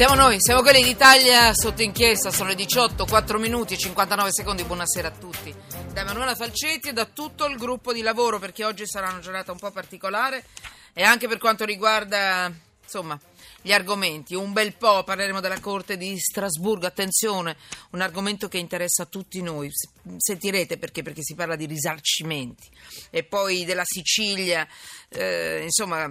Siamo 0.00 0.14
noi, 0.14 0.36
siamo 0.38 0.62
quelli 0.62 0.82
d'Italia 0.82 1.52
sotto 1.52 1.82
inchiesta, 1.82 2.30
sono 2.30 2.48
le 2.48 2.54
18, 2.54 3.04
4 3.04 3.38
minuti 3.38 3.74
e 3.74 3.76
59 3.76 4.32
secondi, 4.32 4.64
buonasera 4.64 5.08
a 5.08 5.10
tutti. 5.10 5.54
Da 5.92 6.00
Emanuela 6.00 6.34
Falcetti 6.34 6.88
e 6.88 6.94
da 6.94 7.04
tutto 7.04 7.44
il 7.44 7.58
gruppo 7.58 7.92
di 7.92 8.00
lavoro, 8.00 8.38
perché 8.38 8.64
oggi 8.64 8.86
sarà 8.86 9.10
una 9.10 9.18
giornata 9.18 9.52
un 9.52 9.58
po' 9.58 9.70
particolare 9.70 10.46
e 10.94 11.02
anche 11.02 11.28
per 11.28 11.36
quanto 11.36 11.66
riguarda, 11.66 12.50
insomma, 12.82 13.20
gli 13.60 13.72
argomenti. 13.72 14.34
Un 14.34 14.54
bel 14.54 14.74
po' 14.74 15.04
parleremo 15.04 15.40
della 15.40 15.60
Corte 15.60 15.98
di 15.98 16.18
Strasburgo, 16.18 16.86
attenzione, 16.86 17.58
un 17.90 18.00
argomento 18.00 18.48
che 18.48 18.56
interessa 18.56 19.02
a 19.02 19.06
tutti 19.06 19.42
noi. 19.42 19.70
Sentirete 20.16 20.78
perché? 20.78 21.02
Perché 21.02 21.22
si 21.22 21.34
parla 21.34 21.56
di 21.56 21.66
risarcimenti. 21.66 22.70
E 23.10 23.22
poi 23.22 23.66
della 23.66 23.84
Sicilia, 23.84 24.66
eh, 25.10 25.60
insomma, 25.62 26.04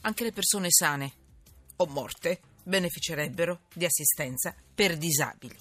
anche 0.00 0.24
le 0.24 0.32
persone 0.32 0.68
sane 0.70 1.12
o 1.76 1.84
morte 1.84 2.40
beneficerebbero 2.68 3.60
di 3.72 3.84
assistenza 3.84 4.54
per 4.74 4.96
disabili. 4.96 5.56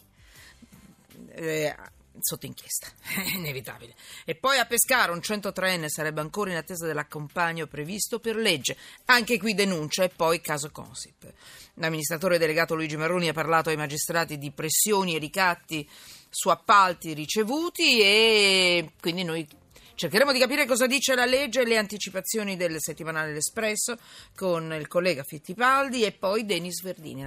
Eh, 1.31 1.75
sotto 2.19 2.45
inchiesta, 2.45 2.87
è 3.01 3.35
inevitabile. 3.35 3.95
E 4.25 4.35
poi 4.35 4.57
a 4.57 4.65
Pescara 4.65 5.11
un 5.11 5.19
103enne 5.19 5.87
sarebbe 5.87 6.21
ancora 6.21 6.51
in 6.51 6.57
attesa 6.57 6.85
dell'accompagno 6.85 7.67
previsto 7.67 8.19
per 8.19 8.35
legge. 8.35 8.77
Anche 9.05 9.37
qui 9.37 9.53
denuncia 9.53 10.03
e 10.03 10.09
poi 10.09 10.41
caso 10.41 10.69
Consip. 10.71 11.31
L'amministratore 11.75 12.37
delegato 12.37 12.75
Luigi 12.75 12.97
Maroni 12.97 13.29
ha 13.29 13.33
parlato 13.33 13.69
ai 13.69 13.77
magistrati 13.77 14.37
di 14.37 14.51
pressioni 14.51 15.15
e 15.15 15.19
ricatti 15.19 15.87
su 16.29 16.49
appalti 16.49 17.13
ricevuti 17.13 18.01
e 18.01 18.91
quindi 18.99 19.23
noi 19.23 19.47
Cercheremo 19.97 20.31
di 20.31 20.37
capire 20.37 20.67
cosa 20.67 20.85
dice 20.85 21.15
la 21.15 21.25
legge 21.25 21.61
e 21.61 21.65
le 21.65 21.75
anticipazioni 21.75 22.55
del 22.55 22.75
settimanale 22.77 23.33
L'Espresso 23.33 23.97
con 24.35 24.71
il 24.71 24.87
collega 24.87 25.23
Fittipaldi 25.23 26.03
e 26.03 26.11
poi 26.11 26.45
Denis 26.45 26.83
Verdini. 26.83 27.25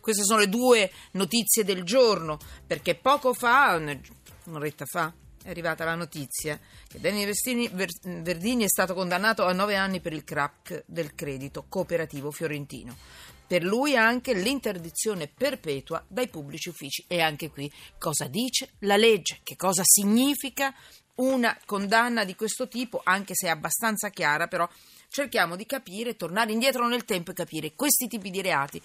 Queste 0.00 0.24
sono 0.24 0.40
le 0.40 0.48
due 0.48 0.90
notizie 1.12 1.62
del 1.62 1.84
giorno, 1.84 2.40
perché 2.66 2.96
poco 2.96 3.32
fa, 3.32 3.80
un'oretta 4.46 4.84
fa, 4.84 5.14
è 5.44 5.50
arrivata 5.50 5.84
la 5.84 5.94
notizia 5.94 6.58
che 6.88 6.98
Denis 6.98 7.40
Verdini 8.02 8.64
è 8.64 8.68
stato 8.68 8.94
condannato 8.94 9.44
a 9.44 9.52
nove 9.52 9.76
anni 9.76 10.00
per 10.00 10.12
il 10.12 10.24
crack 10.24 10.82
del 10.88 11.14
credito 11.14 11.66
cooperativo 11.68 12.32
fiorentino. 12.32 12.96
Per 13.46 13.62
lui 13.62 13.96
anche 13.96 14.32
l'interdizione 14.34 15.28
perpetua 15.28 16.04
dai 16.08 16.26
pubblici 16.26 16.70
uffici. 16.70 17.04
E 17.06 17.20
anche 17.20 17.50
qui 17.50 17.70
cosa 17.98 18.26
dice 18.26 18.70
la 18.80 18.96
legge? 18.96 19.40
Che 19.42 19.56
cosa 19.56 19.82
significa 19.84 20.74
una 21.16 21.58
condanna 21.66 22.24
di 22.24 22.34
questo 22.34 22.68
tipo, 22.68 23.00
anche 23.04 23.34
se 23.34 23.48
abbastanza 23.48 24.08
chiara, 24.08 24.46
però 24.46 24.68
cerchiamo 25.08 25.56
di 25.56 25.66
capire, 25.66 26.16
tornare 26.16 26.52
indietro 26.52 26.86
nel 26.88 27.04
tempo 27.04 27.30
e 27.30 27.34
capire 27.34 27.74
questi 27.74 28.08
tipi 28.08 28.30
di 28.30 28.40
reati. 28.40 28.80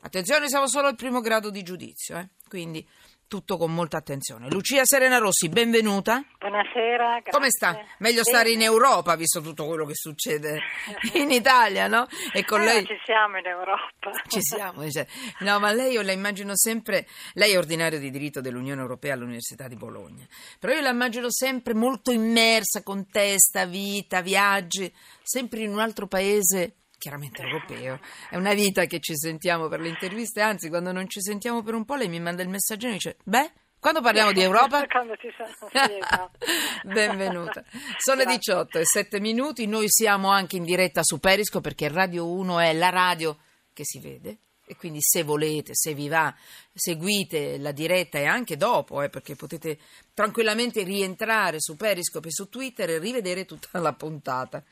Attenzione, 0.00 0.48
siamo 0.48 0.68
solo 0.68 0.88
al 0.88 0.96
primo 0.96 1.20
grado 1.20 1.50
di 1.50 1.62
giudizio, 1.62 2.18
eh? 2.18 2.28
quindi 2.48 2.86
tutto 3.28 3.58
con 3.58 3.72
molta 3.72 3.98
attenzione. 3.98 4.48
Lucia 4.48 4.84
Serena 4.84 5.18
Rossi, 5.18 5.48
benvenuta. 5.50 6.24
Buonasera. 6.38 7.20
Grazie. 7.20 7.30
Come 7.30 7.50
sta? 7.50 7.78
Meglio 7.98 8.24
stare 8.24 8.50
in 8.50 8.62
Europa, 8.62 9.14
visto 9.16 9.40
tutto 9.40 9.66
quello 9.66 9.84
che 9.84 9.94
succede 9.94 10.60
in 11.14 11.30
Italia, 11.30 11.86
no? 11.86 12.06
E 12.32 12.44
con 12.44 12.62
eh, 12.62 12.64
lei... 12.64 12.86
Ci 12.86 12.98
siamo 13.04 13.38
in 13.38 13.46
Europa. 13.46 14.10
Ci 14.26 14.40
siamo, 14.40 14.82
dice. 14.82 15.06
No, 15.40 15.60
ma 15.60 15.70
lei 15.72 15.92
io 15.92 16.02
la 16.02 16.12
immagino 16.12 16.56
sempre... 16.56 17.06
Lei 17.34 17.52
è 17.52 17.58
ordinario 17.58 17.98
di 17.98 18.10
diritto 18.10 18.40
dell'Unione 18.40 18.80
Europea 18.80 19.12
all'Università 19.12 19.68
di 19.68 19.76
Bologna, 19.76 20.26
però 20.58 20.72
io 20.72 20.80
la 20.80 20.90
immagino 20.90 21.30
sempre 21.30 21.74
molto 21.74 22.10
immersa, 22.10 22.82
con 22.82 23.08
testa, 23.10 23.66
vita, 23.66 24.22
viaggi, 24.22 24.92
sempre 25.22 25.60
in 25.60 25.70
un 25.70 25.80
altro 25.80 26.06
paese 26.06 26.76
chiaramente 26.98 27.42
europeo. 27.42 28.00
È 28.28 28.36
una 28.36 28.54
vita 28.54 28.84
che 28.84 29.00
ci 29.00 29.16
sentiamo 29.16 29.68
per 29.68 29.80
le 29.80 29.88
interviste, 29.88 30.40
anzi 30.40 30.68
quando 30.68 30.92
non 30.92 31.08
ci 31.08 31.20
sentiamo 31.22 31.62
per 31.62 31.74
un 31.74 31.84
po' 31.84 31.94
lei 31.94 32.08
mi 32.08 32.20
manda 32.20 32.42
il 32.42 32.48
messaggino 32.48 32.92
e 32.92 32.94
dice, 32.94 33.16
beh, 33.24 33.52
quando 33.80 34.00
parliamo 34.00 34.32
di 34.32 34.42
Europa? 34.42 34.84
Quando 34.90 35.14
ci 35.16 35.28
sono. 35.36 35.70
Esatto. 35.70 36.38
Benvenuta. 36.82 37.62
Sono 37.96 38.24
le 38.24 38.26
18 38.26 38.78
e 38.78 38.84
7 38.84 39.20
minuti, 39.20 39.66
noi 39.66 39.88
siamo 39.88 40.30
anche 40.30 40.56
in 40.56 40.64
diretta 40.64 41.02
su 41.04 41.20
Perisco 41.20 41.60
perché 41.60 41.88
Radio 41.88 42.28
1 42.28 42.58
è 42.58 42.72
la 42.72 42.88
radio 42.90 43.38
che 43.72 43.84
si 43.84 44.00
vede. 44.00 44.38
E 44.70 44.76
quindi 44.76 44.98
se 45.00 45.22
volete, 45.22 45.70
se 45.74 45.94
vi 45.94 46.08
va, 46.08 46.34
seguite 46.74 47.56
la 47.56 47.72
diretta 47.72 48.18
e 48.18 48.26
anche 48.26 48.58
dopo, 48.58 49.00
eh, 49.00 49.08
perché 49.08 49.34
potete 49.34 49.78
tranquillamente 50.12 50.82
rientrare 50.82 51.58
su 51.58 51.74
Periscope 51.74 52.28
e 52.28 52.32
su 52.32 52.50
Twitter 52.50 52.90
e 52.90 52.98
rivedere 52.98 53.46
tutta 53.46 53.78
la 53.78 53.94
puntata. 53.94 54.62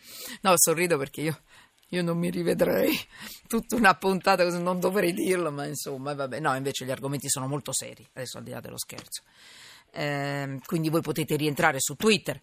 No, 0.43 0.53
sorrido 0.57 0.99
perché 0.99 1.23
io 1.23 1.41
io 1.91 2.03
non 2.03 2.19
mi 2.19 2.31
rivedrei 2.31 2.99
tutta 3.47 3.77
una 3.77 3.95
puntata 3.95 4.45
non 4.59 4.81
dovrei 4.81 5.13
dirlo, 5.13 5.51
ma 5.53 5.67
insomma, 5.67 6.15
vabbè. 6.15 6.41
No, 6.41 6.55
invece 6.57 6.85
gli 6.85 6.91
argomenti 6.91 7.29
sono 7.29 7.47
molto 7.47 7.73
seri, 7.73 8.07
adesso 8.15 8.39
al 8.39 8.45
di 8.45 8.51
là 8.51 8.61
dello 8.61 8.79
scherzo. 8.79 9.23
Eh, 9.93 10.59
quindi 10.67 10.89
voi 10.89 11.01
potete 11.01 11.37
rientrare 11.37 11.79
su 11.81 11.95
Twitter 11.95 12.41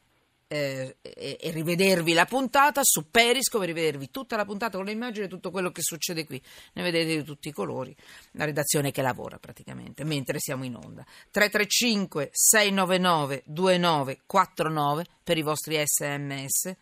eh, 0.47 0.97
e, 1.01 1.37
e, 1.39 1.51
rivedervi 1.51 2.13
la 2.13 2.25
puntata, 2.25 2.81
su 2.83 3.09
Periscope, 3.09 3.65
rivedervi 3.65 4.11
tutta 4.11 4.35
la 4.35 4.45
puntata 4.45 4.77
con 4.77 4.85
le 4.85 4.91
immagini 4.91 5.25
e 5.25 5.29
tutto 5.29 5.51
quello 5.51 5.71
che 5.71 5.81
succede 5.81 6.25
qui. 6.25 6.41
Ne 6.73 6.83
vedete 6.83 7.17
di 7.17 7.23
tutti 7.23 7.47
i 7.49 7.51
colori, 7.51 7.95
la 8.31 8.45
redazione 8.45 8.91
che 8.91 9.01
lavora 9.01 9.39
praticamente, 9.39 10.03
mentre 10.03 10.39
siamo 10.39 10.63
in 10.63 10.75
onda. 10.75 11.03
335 11.31 12.29
699 12.31 13.43
2949 13.45 15.05
per 15.23 15.37
i 15.37 15.41
vostri 15.41 15.81
sms 15.83 16.75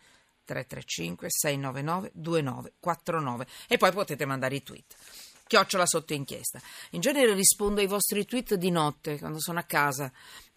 335 0.44 1.26
699 1.30 2.10
2949 2.14 3.46
e 3.68 3.76
poi 3.76 3.92
potete 3.92 4.24
mandare 4.24 4.56
i 4.56 4.62
tweet. 4.62 4.94
Chiocciola 5.46 5.84
sotto 5.86 6.14
inchiesta. 6.14 6.60
In 6.92 7.00
genere 7.00 7.34
rispondo 7.34 7.80
ai 7.80 7.86
vostri 7.86 8.24
tweet 8.24 8.54
di 8.54 8.70
notte 8.70 9.18
quando 9.18 9.38
sono 9.38 9.58
a 9.58 9.64
casa. 9.64 10.10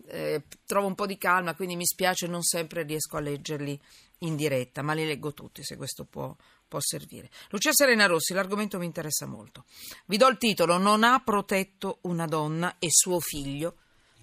Eh, 0.07 0.43
trovo 0.65 0.87
un 0.87 0.95
po' 0.95 1.05
di 1.05 1.17
calma, 1.17 1.53
quindi 1.53 1.75
mi 1.75 1.85
spiace, 1.85 2.27
non 2.27 2.43
sempre 2.43 2.83
riesco 2.83 3.17
a 3.17 3.19
leggerli 3.19 3.77
in 4.19 4.35
diretta, 4.37 4.81
ma 4.81 4.93
li 4.93 5.05
leggo 5.05 5.33
tutti 5.33 5.63
se 5.63 5.75
questo 5.75 6.05
può, 6.05 6.33
può 6.67 6.79
servire. 6.79 7.29
Lucia 7.49 7.73
Serena 7.73 8.05
Rossi, 8.05 8.33
l'argomento 8.33 8.77
mi 8.77 8.85
interessa 8.85 9.25
molto. 9.25 9.65
Vi 10.05 10.15
do 10.15 10.27
il 10.27 10.37
titolo: 10.37 10.77
Non 10.77 11.03
ha 11.03 11.19
protetto 11.19 11.99
una 12.03 12.25
donna 12.25 12.75
e 12.79 12.87
suo 12.89 13.19
figlio 13.19 13.77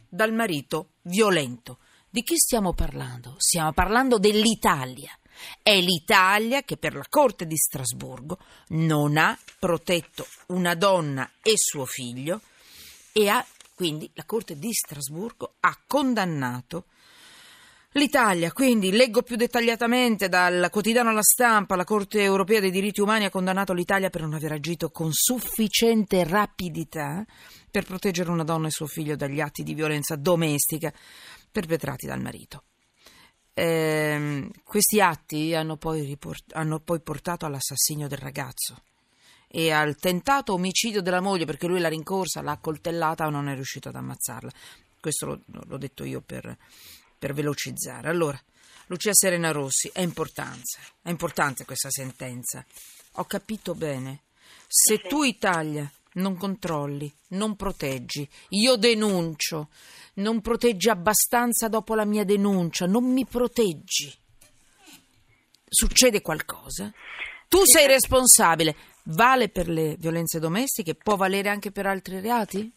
dal 0.08 0.32
marito 0.32 0.92
violento. 1.02 1.78
Di 2.08 2.22
chi 2.22 2.36
stiamo 2.36 2.72
parlando? 2.74 3.34
Stiamo 3.38 3.72
parlando 3.72 4.18
dell'Italia. 4.18 5.16
È 5.62 5.78
l'Italia 5.80 6.62
che 6.62 6.76
per 6.76 6.94
la 6.94 7.06
Corte 7.08 7.46
di 7.46 7.56
Strasburgo 7.56 8.38
non 8.68 9.16
ha 9.16 9.38
protetto 9.58 10.26
una 10.48 10.74
donna 10.74 11.30
e 11.42 11.54
suo 11.56 11.84
figlio 11.84 12.40
e 13.12 13.28
ha 13.28 13.44
quindi 13.74 14.10
la 14.14 14.24
Corte 14.24 14.58
di 14.58 14.72
Strasburgo 14.72 15.54
ha 15.60 15.76
condannato 15.86 16.84
L'Italia, 17.94 18.52
quindi, 18.52 18.90
leggo 18.90 19.20
più 19.20 19.36
dettagliatamente 19.36 20.30
dal 20.30 20.68
quotidiano 20.70 21.12
La 21.12 21.20
Stampa, 21.20 21.76
la 21.76 21.84
Corte 21.84 22.22
europea 22.22 22.58
dei 22.58 22.70
diritti 22.70 23.02
umani 23.02 23.26
ha 23.26 23.30
condannato 23.30 23.74
l'Italia 23.74 24.08
per 24.08 24.22
non 24.22 24.32
aver 24.32 24.52
agito 24.52 24.88
con 24.88 25.10
sufficiente 25.12 26.24
rapidità 26.24 27.22
per 27.70 27.84
proteggere 27.84 28.30
una 28.30 28.44
donna 28.44 28.68
e 28.68 28.70
suo 28.70 28.86
figlio 28.86 29.14
dagli 29.14 29.40
atti 29.40 29.62
di 29.62 29.74
violenza 29.74 30.16
domestica 30.16 30.90
perpetrati 31.50 32.06
dal 32.06 32.22
marito. 32.22 32.64
Eh, 33.54 34.48
questi 34.64 35.00
atti 35.00 35.54
hanno 35.54 35.76
poi, 35.76 36.04
riport- 36.04 36.54
hanno 36.54 36.80
poi 36.80 37.00
portato 37.00 37.44
all'assassinio 37.44 38.08
del 38.08 38.18
ragazzo 38.18 38.82
e 39.46 39.70
al 39.70 39.96
tentato 39.96 40.54
omicidio 40.54 41.02
della 41.02 41.20
moglie 41.20 41.44
perché 41.44 41.66
lui 41.66 41.78
l'ha 41.78 41.88
rincorsa, 41.88 42.40
l'ha 42.40 42.56
coltellata 42.56 43.26
o 43.26 43.30
non 43.30 43.48
è 43.48 43.54
riuscito 43.54 43.90
ad 43.90 43.96
ammazzarla. 43.96 44.50
Questo 44.98 45.26
lo, 45.26 45.40
l'ho 45.44 45.76
detto 45.76 46.04
io 46.04 46.22
per, 46.22 46.56
per 47.18 47.34
velocizzare. 47.34 48.08
Allora, 48.08 48.40
Lucia 48.86 49.12
Serena 49.12 49.50
Rossi, 49.50 49.90
è 49.92 50.00
importante, 50.00 50.78
è 51.02 51.10
importante 51.10 51.64
questa 51.64 51.90
sentenza. 51.90 52.64
Ho 53.16 53.24
capito 53.24 53.74
bene. 53.74 54.22
Se 54.66 54.98
tu 54.98 55.22
Italia 55.22 55.90
non 56.14 56.36
controlli, 56.36 57.12
non 57.28 57.56
proteggi, 57.56 58.28
io 58.50 58.76
denuncio, 58.76 59.68
non 60.14 60.40
proteggi 60.40 60.88
abbastanza 60.88 61.68
dopo 61.68 61.94
la 61.94 62.04
mia 62.04 62.24
denuncia, 62.24 62.86
non 62.86 63.04
mi 63.04 63.24
proteggi. 63.26 64.12
Succede 65.68 66.20
qualcosa? 66.20 66.92
Tu 67.48 67.64
sei 67.64 67.86
responsabile. 67.86 68.76
Vale 69.04 69.48
per 69.48 69.68
le 69.68 69.96
violenze 69.98 70.38
domestiche? 70.38 70.94
Può 70.94 71.16
valere 71.16 71.48
anche 71.48 71.72
per 71.72 71.86
altri 71.86 72.20
reati? 72.20 72.70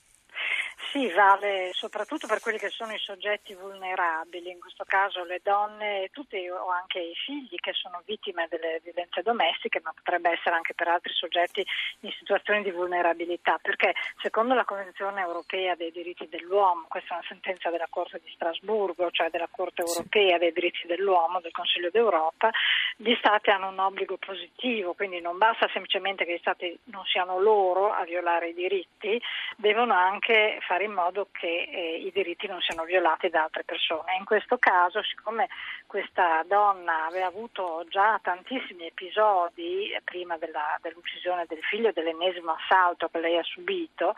Sì, 0.96 1.12
vale 1.12 1.72
soprattutto 1.74 2.26
per 2.26 2.40
quelli 2.40 2.58
che 2.58 2.70
sono 2.70 2.94
i 2.94 3.00
soggetti 3.00 3.54
vulnerabili, 3.54 4.50
in 4.50 4.62
questo 4.62 4.86
caso 4.88 5.26
le 5.26 5.42
donne 5.44 6.08
tutti, 6.14 6.48
o 6.48 6.70
anche 6.70 7.00
i 7.00 7.14
figli 7.14 7.58
che 7.58 7.74
sono 7.74 8.02
vittime 8.06 8.48
delle 8.50 8.80
violenze 8.82 9.22
domestiche, 9.22 9.82
ma 9.84 9.92
potrebbe 9.94 10.32
essere 10.32 10.56
anche 10.56 10.74
per 10.74 10.88
altri 10.88 11.12
soggetti 11.12 11.66
in 12.00 12.12
situazioni 12.18 12.64
di 12.64 12.72
vulnerabilità, 12.72 13.60
perché 13.62 13.94
secondo 14.22 14.54
la 14.54 14.64
Convenzione 14.64 15.20
europea 15.20 15.76
dei 15.76 15.92
diritti 15.92 16.30
dell'uomo, 16.30 16.86
questa 16.88 17.16
è 17.16 17.18
una 17.18 17.28
sentenza 17.28 17.70
della 17.70 17.88
Corte 17.90 18.22
di 18.24 18.32
Strasburgo, 18.34 19.12
cioè 19.12 19.30
della 19.30 19.50
Corte 19.52 19.82
europea 19.82 20.38
dei 20.38 20.54
diritti 20.54 20.88
dell'uomo, 20.88 21.42
del 21.42 21.52
Consiglio 21.52 21.90
d'Europa, 21.90 22.52
gli 22.96 23.14
Stati 23.16 23.50
hanno 23.50 23.68
un 23.68 23.80
obbligo 23.80 24.16
positivo, 24.16 24.94
quindi 24.94 25.20
non 25.20 25.38
basta 25.38 25.68
semplicemente 25.74 26.24
che 26.24 26.36
gli 26.36 26.40
Stati 26.40 26.80
non 26.86 27.04
siano 27.04 27.38
loro 27.38 27.92
a 27.92 28.06
violare 28.06 28.48
i 28.48 28.54
diritti, 28.54 29.22
devono 29.58 29.94
anche 29.94 30.60
fare 30.62 30.85
in 30.86 30.94
modo 30.94 31.28
che 31.32 31.68
eh, 31.70 31.98
i 31.98 32.12
diritti 32.12 32.48
non 32.48 32.62
siano 32.62 32.84
violati 32.84 33.30
da 33.30 33.44
altre 33.44 33.64
persone. 33.64 34.16
In 34.18 34.26
questo 34.26 34.58
caso, 34.58 35.04
siccome 35.04 35.48
questa 35.86 36.44
donna 36.48 37.06
aveva 37.06 37.28
avuto 37.28 37.86
già 37.90 38.20
tantissimi 38.22 38.86
episodi 38.86 39.92
eh, 39.92 40.02
prima 40.04 40.38
della, 40.38 40.78
dell'uccisione 40.82 41.46
del 41.48 41.62
figlio, 41.64 41.92
dell'ennesimo 41.92 42.52
assalto 42.52 43.10
che 43.10 43.20
lei 43.20 43.38
ha 43.38 43.44
subito, 43.44 44.14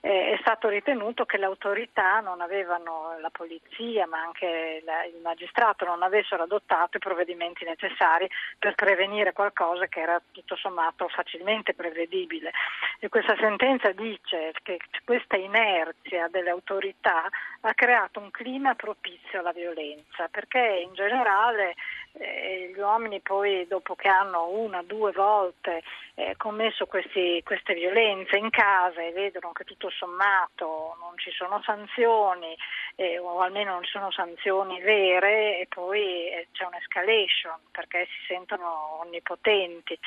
eh, 0.00 0.32
è 0.32 0.38
stato 0.40 0.68
ritenuto 0.68 1.24
che 1.24 1.38
le 1.38 1.46
autorità 1.46 2.20
non 2.20 2.40
avevano, 2.40 3.16
la 3.20 3.30
polizia 3.30 4.06
ma 4.06 4.20
anche 4.20 4.82
la, 4.84 5.04
il 5.04 5.20
magistrato 5.22 5.84
non 5.84 6.02
avessero 6.02 6.42
adottato 6.42 6.96
i 6.96 7.00
provvedimenti 7.00 7.64
necessari 7.64 8.28
per 8.58 8.74
prevenire 8.74 9.32
qualcosa 9.32 9.86
che 9.86 10.00
era 10.00 10.20
tutto 10.30 10.56
sommato 10.56 11.08
facilmente 11.08 11.74
prevedibile. 11.74 12.52
E 13.00 13.08
questa 13.08 13.36
sentenza 13.38 13.92
dice 13.92 14.52
che 14.62 14.78
questa 15.04 15.36
inerzia 15.36 16.28
delle 16.28 16.50
autorità 16.50 17.28
ha 17.60 17.74
creato 17.74 18.20
un 18.20 18.30
clima 18.30 18.74
propizio 18.74 19.40
alla 19.40 19.52
violenza, 19.52 20.28
perché 20.28 20.82
in 20.84 20.94
generale 20.94 21.74
eh, 22.12 22.72
gli 22.74 22.78
uomini 22.78 23.20
poi 23.20 23.66
dopo 23.66 23.94
che 23.94 24.08
hanno 24.08 24.48
una, 24.48 24.82
due 24.82 25.12
volte 25.12 25.82
eh, 26.14 26.34
commesso 26.36 26.86
questi, 26.86 27.40
queste 27.44 27.74
violenze 27.74 28.36
in 28.36 28.50
casa 28.50 29.02
e 29.02 29.12
vedono 29.12 29.52
che 29.52 29.64
tutto 29.64 29.90
sommato 29.90 30.96
non 31.00 31.16
ci 31.16 31.30
sono 31.30 31.60
sanzioni 31.62 32.56
eh, 32.96 33.18
o 33.18 33.40
almeno 33.40 33.72
non 33.72 33.84
ci 33.84 33.90
sono 33.90 34.10
sanzioni 34.10 34.80
vere 34.80 35.60
e 35.60 35.66
poi 35.68 36.28
eh, 36.28 36.48
c'è 36.52 36.64
un'escalation 36.64 37.58
perché 37.70 38.06
si 38.06 38.26
sentono 38.26 39.00
onnipotenti 39.00 39.98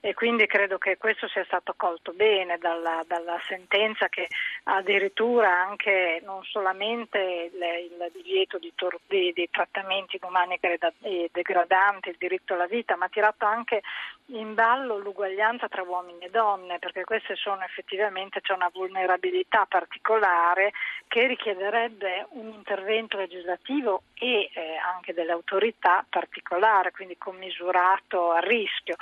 e 0.00 0.14
quindi 0.14 0.46
credo 0.46 0.78
che 0.78 0.96
questo 0.96 1.28
sia 1.28 1.44
stato 1.44 1.74
colto 1.76 2.12
bene 2.12 2.58
dalla, 2.58 3.02
dalla 3.06 3.40
sentenza 3.46 4.08
che 4.08 4.28
addirittura 4.64 5.48
anche 5.48 6.20
non 6.24 6.42
solamente 6.44 7.50
il, 7.52 7.90
il 7.90 8.10
divieto 8.12 8.58
di, 8.58 8.72
tor- 8.74 9.00
di, 9.06 9.32
di, 9.32 9.48
trattamenti 9.50 10.18
inumani 10.20 10.58
e 10.60 11.30
degradanti, 11.32 12.10
il 12.10 12.16
diritto 12.18 12.54
alla 12.54 12.66
vita, 12.66 12.96
ma 12.96 13.06
ha 13.06 13.08
tirato 13.08 13.46
anche 13.46 13.82
in 14.30 14.54
ballo 14.54 14.98
l'uguaglianza 14.98 15.68
tra 15.68 15.82
uomini 15.82 16.24
e 16.24 16.30
donne, 16.30 16.78
perché 16.78 17.04
queste 17.04 17.36
sono 17.36 17.62
effettivamente 17.62 18.40
c'è 18.40 18.52
una 18.52 18.70
vulnerabilità 18.72 19.66
particolare 19.66 20.72
che 21.06 21.26
richiederebbe 21.26 22.26
un 22.30 22.48
intervento 22.48 23.16
legislativo 23.16 24.02
e 24.14 24.50
eh, 24.52 24.76
anche 24.76 25.14
delle 25.14 25.32
autorità 25.32 26.04
particolare, 26.08 26.90
quindi 26.90 27.16
commisurato 27.16 28.32
a 28.32 28.40
rischio. 28.40 28.96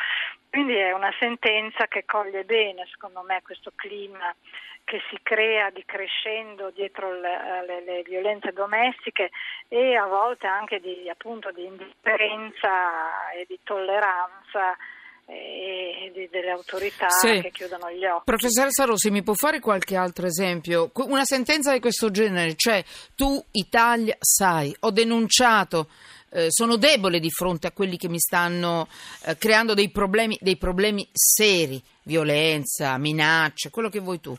Quindi 0.55 0.77
è 0.77 0.93
una 0.93 1.13
sentenza 1.19 1.89
che 1.89 2.05
coglie 2.05 2.45
bene, 2.45 2.87
secondo 2.89 3.23
me, 3.23 3.43
questo 3.43 3.73
clima 3.75 4.33
che 4.85 5.01
si 5.11 5.19
crea 5.21 5.71
di 5.71 5.83
crescendo 5.85 6.71
dietro 6.71 7.13
le, 7.13 7.65
le, 7.67 7.83
le 7.85 8.03
violenze 8.03 8.53
domestiche 8.53 9.31
e 9.67 9.97
a 9.97 10.07
volte 10.07 10.47
anche 10.47 10.79
di, 10.79 11.11
appunto, 11.11 11.51
di 11.51 11.65
indifferenza 11.65 13.33
e 13.37 13.47
di 13.49 13.59
tolleranza 13.65 14.77
e 15.27 16.13
di, 16.15 16.29
delle 16.31 16.51
autorità 16.51 17.09
sì. 17.09 17.41
che 17.41 17.51
chiudono 17.51 17.91
gli 17.91 18.07
occhi. 18.07 18.23
Professoressa 18.27 18.85
Rossi, 18.85 19.11
mi 19.11 19.25
può 19.25 19.35
fare 19.35 19.59
qualche 19.59 19.97
altro 19.97 20.27
esempio? 20.27 20.93
Una 20.95 21.25
sentenza 21.25 21.73
di 21.73 21.81
questo 21.81 22.13
genere, 22.13 22.55
cioè 22.55 22.81
tu 23.17 23.45
Italia 23.51 24.17
sai, 24.21 24.73
ho 24.83 24.93
denunciato 24.93 25.89
eh, 26.35 26.51
sono 26.51 26.77
debole 26.77 27.21
di 27.21 27.31
fronte 27.31 27.69
a 27.69 27.71
quelli 27.71 27.97
che 27.97 28.09
mi 28.09 28.19
stanno 28.19 28.89
eh, 29.25 29.39
creando 29.39 29.73
dei 29.73 29.91
problemi, 29.91 30.37
dei 30.41 30.57
problemi 30.57 31.09
seri, 31.13 31.81
violenza, 32.03 32.99
minacce, 32.99 33.71
quello 33.71 33.89
che 33.89 34.01
vuoi 34.01 34.21
tu. 34.21 34.37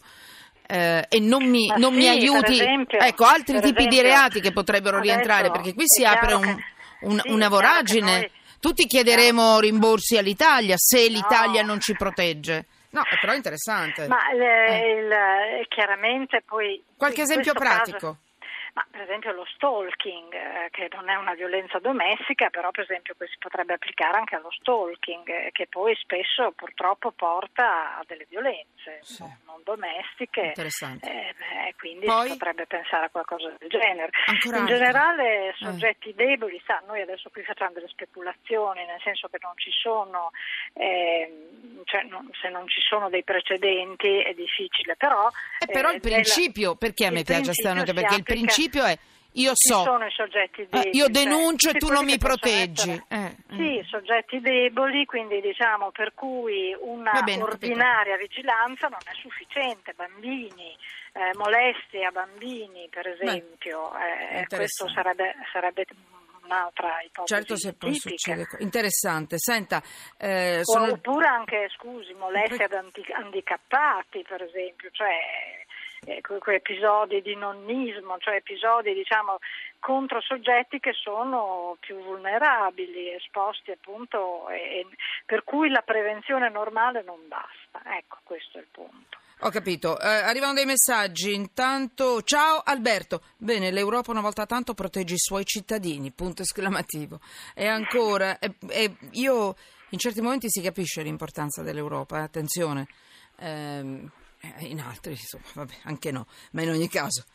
Eh, 0.67 1.05
e 1.07 1.19
non 1.19 1.47
mi, 1.47 1.67
non 1.77 1.93
sì, 1.93 1.99
mi 1.99 2.07
aiuti, 2.09 2.53
esempio, 2.53 2.99
ecco, 2.99 3.23
altri 3.23 3.61
tipi 3.61 3.67
esempio, 3.67 3.87
di 3.87 4.01
reati 4.01 4.41
che 4.41 4.51
potrebbero 4.51 4.99
rientrare, 4.99 5.51
perché 5.51 5.73
qui 5.73 5.83
si 5.85 6.03
apre 6.03 6.33
un, 6.33 6.63
un, 7.01 7.19
sì, 7.23 7.31
una 7.31 7.47
voragine. 7.47 8.11
Noi, 8.11 8.31
Tutti 8.59 8.85
chiederemo 8.87 9.59
rimborsi 9.59 10.17
all'Italia 10.17 10.75
se 10.75 11.07
l'Italia 11.07 11.61
non 11.61 11.79
ci 11.79 11.93
protegge. 11.93 12.65
No, 12.89 13.03
però 13.21 13.33
è 13.33 13.35
interessante. 13.35 14.07
Ma 14.07 14.31
il, 14.33 14.41
eh. 14.41 14.99
il, 15.59 15.67
chiaramente 15.67 16.41
poi... 16.45 16.81
Qualche 16.97 17.21
esempio 17.21 17.53
pratico? 17.53 17.97
Caso, 17.97 18.17
ma 18.75 18.85
per 18.91 19.01
esempio 19.01 19.31
lo 19.31 19.45
stalking, 19.55 20.33
eh, 20.33 20.69
che 20.69 20.89
non 20.91 21.07
è 21.09 21.15
una 21.15 21.33
violenza 21.33 21.79
domestica, 21.79 22.49
però 22.49 22.71
per 22.71 22.83
esempio 22.83 23.15
si 23.19 23.37
potrebbe 23.39 23.73
applicare 23.73 24.17
anche 24.17 24.35
allo 24.35 24.51
stalking, 24.51 25.27
eh, 25.29 25.49
che 25.53 25.67
poi 25.67 25.95
spesso 25.95 26.51
purtroppo 26.51 27.11
porta 27.11 27.97
a 27.97 28.03
delle 28.05 28.25
violenze 28.27 28.99
sì. 29.01 29.23
non, 29.23 29.37
non, 29.45 29.61
domestiche. 29.63 30.47
Interessante. 30.47 31.09
Eh, 31.09 31.73
quindi 31.77 32.05
poi, 32.05 32.29
si 32.29 32.37
potrebbe 32.37 32.65
pensare 32.65 33.05
a 33.05 33.09
qualcosa 33.09 33.47
del 33.57 33.69
genere. 33.69 34.11
In 34.43 34.53
altro. 34.53 34.65
generale 34.65 35.47
eh. 35.47 35.53
soggetti 35.55 36.13
deboli, 36.13 36.61
sa, 36.65 36.83
noi 36.85 36.99
adesso 36.99 37.29
qui 37.29 37.43
facciamo 37.43 37.71
delle 37.71 37.87
speculazioni, 37.87 38.85
nel 38.85 38.99
senso 39.01 39.29
che 39.29 39.37
non 39.39 39.53
ci 39.55 39.71
sono, 39.71 40.31
ehm, 40.73 41.81
cioè 41.85 42.03
non, 42.03 42.29
se 42.41 42.49
non 42.49 42.67
ci 42.67 42.81
sono 42.81 43.07
dei 43.07 43.23
precedenti 43.23 44.19
è 44.19 44.33
difficile, 44.33 44.97
però... 44.97 45.29
Eh, 45.59 45.71
però 45.71 45.93
il 45.93 46.01
principio, 46.01 46.75
nella, 46.75 46.75
perché 46.75 47.05
a 47.05 47.11
me 47.11 47.23
piace 47.23 47.53
stanotte? 47.53 47.93
Perché 47.93 48.15
il 48.15 48.23
principio 48.23 48.63
principio 48.69 48.83
è 48.83 48.97
io 49.37 49.51
so, 49.53 49.83
sono 49.83 50.05
i 50.05 50.11
soggetti 50.11 50.65
deboli, 50.69 50.95
io 50.95 51.09
denuncio 51.09 51.71
cioè, 51.71 51.75
e 51.75 51.79
tu 51.79 51.91
non 51.91 52.05
mi 52.05 52.17
proteggi. 52.17 52.91
Eh, 53.09 53.35
sì, 53.49 53.79
mm. 53.79 53.87
soggetti 53.89 54.39
deboli, 54.39 55.05
quindi 55.05 55.41
diciamo 55.41 55.91
per 55.91 56.13
cui 56.13 56.73
una 56.79 57.21
bene, 57.21 57.43
ordinaria 57.43 58.15
vigilanza 58.15 58.87
non 58.87 58.99
è 59.03 59.11
sufficiente. 59.19 59.91
Bambini, 59.93 60.73
eh, 61.11 61.35
molestie 61.35 62.05
a 62.05 62.11
bambini, 62.11 62.87
per 62.89 63.07
esempio, 63.07 63.91
eh, 63.97 64.45
questo 64.47 64.87
sarebbe, 64.87 65.35
sarebbe 65.51 65.85
un'altra 66.45 67.01
ipotesi. 67.01 67.33
Certo, 67.33 67.57
se 67.57 67.73
poi 67.73 67.93
succede. 67.95 68.47
Interessante. 68.59 69.37
Senta, 69.37 69.83
eh, 70.17 70.61
sono... 70.63 70.93
Oppure 70.93 71.27
anche, 71.27 71.67
scusi, 71.75 72.13
molestie 72.13 72.63
ad 72.63 72.71
handicappati, 72.71 74.23
per 74.25 74.43
esempio, 74.43 74.89
cioè 74.93 75.11
eh, 76.05 76.21
episodi 76.53 77.21
di 77.21 77.35
nonnismo, 77.35 78.17
cioè 78.19 78.35
episodi 78.35 78.93
diciamo, 78.93 79.39
contro 79.79 80.21
soggetti 80.21 80.79
che 80.79 80.93
sono 80.93 81.77
più 81.79 82.01
vulnerabili, 82.01 83.13
esposti 83.13 83.71
appunto, 83.71 84.49
e, 84.49 84.85
per 85.25 85.43
cui 85.43 85.69
la 85.69 85.81
prevenzione 85.81 86.49
normale 86.49 87.03
non 87.03 87.19
basta. 87.27 87.97
Ecco, 87.97 88.19
questo 88.23 88.57
è 88.57 88.61
il 88.61 88.67
punto. 88.71 89.17
Ho 89.39 89.49
capito, 89.49 89.99
eh, 89.99 90.07
arrivano 90.07 90.53
dei 90.53 90.65
messaggi. 90.65 91.33
Intanto, 91.33 92.21
ciao 92.21 92.61
Alberto. 92.63 93.21
Bene, 93.37 93.69
l'Europa 93.69 94.11
una 94.11 94.21
volta 94.21 94.45
tanto 94.45 94.73
protegge 94.73 95.15
i 95.15 95.19
suoi 95.19 95.43
cittadini. 95.45 96.11
Punto 96.11 96.41
esclamativo. 96.41 97.19
E 97.53 97.67
ancora, 97.67 98.39
eh, 98.39 98.55
eh, 98.69 98.95
io 99.11 99.55
in 99.89 99.99
certi 99.99 100.21
momenti 100.21 100.49
si 100.49 100.61
capisce 100.61 101.01
l'importanza 101.01 101.61
dell'Europa, 101.63 102.19
eh, 102.19 102.21
attenzione. 102.21 102.87
Eh, 104.57 104.65
in 104.65 104.79
altri, 104.79 105.11
insomma, 105.13 105.45
vabbè, 105.53 105.73
anche 105.83 106.11
no, 106.11 106.27
ma 106.51 106.61
in 106.61 106.69
ogni 106.69 106.87
caso. 106.87 107.25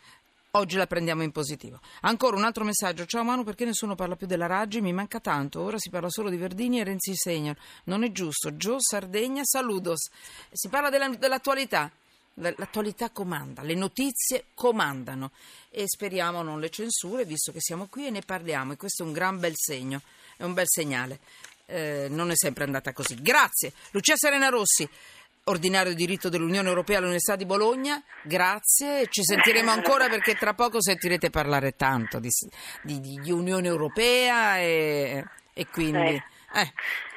Oggi 0.54 0.76
la 0.76 0.86
prendiamo 0.86 1.22
in 1.22 1.30
positivo. 1.30 1.80
Ancora 2.00 2.36
un 2.36 2.42
altro 2.42 2.64
messaggio. 2.64 3.06
Ciao 3.06 3.22
Manu, 3.22 3.44
perché 3.44 3.64
nessuno 3.64 3.94
parla 3.94 4.16
più 4.16 4.26
della 4.26 4.46
Raggi? 4.46 4.80
Mi 4.80 4.92
manca 4.92 5.20
tanto. 5.20 5.60
Ora 5.60 5.76
si 5.78 5.90
parla 5.90 6.10
solo 6.10 6.28
di 6.28 6.36
Verdini 6.36 6.80
e 6.80 6.84
Renzi 6.84 7.14
Senior. 7.14 7.56
Non 7.84 8.02
è 8.02 8.10
giusto. 8.10 8.56
Gio 8.56 8.76
Sardegna, 8.80 9.42
saludos. 9.44 10.10
Si 10.50 10.68
parla 10.68 10.90
della, 10.90 11.08
dell'attualità. 11.10 11.90
L'attualità 12.34 13.10
comanda, 13.10 13.62
le 13.62 13.74
notizie 13.74 14.46
comandano 14.54 15.32
e 15.68 15.84
speriamo 15.86 16.42
non 16.42 16.58
le 16.58 16.70
censure, 16.70 17.26
visto 17.26 17.52
che 17.52 17.60
siamo 17.60 17.86
qui 17.86 18.06
e 18.06 18.10
ne 18.10 18.22
parliamo. 18.22 18.72
E 18.72 18.76
questo 18.76 19.02
è 19.02 19.06
un 19.06 19.12
gran 19.12 19.38
bel 19.38 19.52
segno, 19.54 20.00
è 20.36 20.42
un 20.42 20.54
bel 20.54 20.66
segnale. 20.66 21.20
Eh, 21.66 22.08
non 22.10 22.30
è 22.30 22.34
sempre 22.36 22.64
andata 22.64 22.92
così. 22.92 23.14
Grazie. 23.20 23.72
Lucia 23.90 24.16
Serena 24.16 24.48
Rossi 24.48 24.88
ordinario 25.44 25.94
diritto 25.94 26.28
dell'Unione 26.28 26.68
Europea 26.68 26.98
all'Università 26.98 27.36
di 27.36 27.46
Bologna. 27.46 28.02
Grazie, 28.22 29.06
ci 29.08 29.22
sentiremo 29.22 29.70
ancora 29.70 30.08
perché 30.08 30.34
tra 30.34 30.54
poco 30.54 30.82
sentirete 30.82 31.30
parlare 31.30 31.72
tanto 31.72 32.18
di, 32.18 32.28
di, 32.82 33.00
di 33.00 33.30
Unione 33.30 33.66
Europea 33.66 34.58
e, 34.58 35.24
e 35.52 35.66
quindi... 35.66 36.22
Eh, 36.52 36.72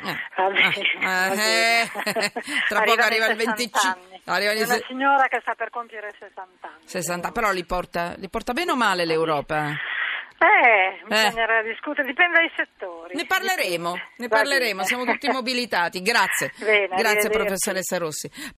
eh, 0.05 0.15
Vabbè, 0.35 0.61
eh, 1.01 1.81
eh, 1.81 2.31
tra 2.67 2.81
poco 2.83 3.01
arriva 3.01 3.25
il 3.27 3.35
25. 3.35 4.21
Arrivano 4.25 4.59
i 4.59 4.61
È 4.61 4.65
una 4.65 4.73
se- 4.75 4.85
signora 4.87 5.27
che 5.27 5.39
sta 5.41 5.55
per 5.55 5.71
compiere 5.71 6.13
60 6.19 6.67
anni. 6.67 6.87
60, 6.87 7.31
però 7.31 7.51
li 7.51 7.65
porta, 7.65 8.13
li 8.17 8.29
porta 8.29 8.53
bene 8.53 8.71
o 8.71 8.75
male 8.75 9.05
l'Europa? 9.05 9.75
Eh, 10.37 11.03
bisognerà 11.07 11.61
discutere, 11.61 12.07
dipende 12.07 12.39
dai 12.39 12.51
settori. 12.55 13.15
Ne 13.15 13.25
parleremo, 13.25 13.95
ne 14.17 14.27
parleremo, 14.27 14.83
siamo 14.83 15.05
tutti 15.05 15.29
mobilitati. 15.29 16.01
Grazie. 16.01 16.51
Bene, 16.57 16.95
Grazie 16.95 17.29
professoressa 17.29 17.97
Rossi. 17.97 18.29